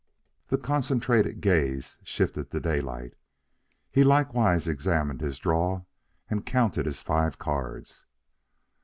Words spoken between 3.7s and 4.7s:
He likewise